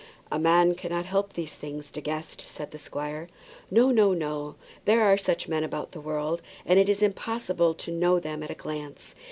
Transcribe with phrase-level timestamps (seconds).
[0.31, 3.29] "A man cannot help these things, De Guest," said the squire.
[3.69, 4.55] "No, no, no!
[4.85, 8.49] There are such men about the world, and it is impossible to know them at
[8.49, 9.13] a glance.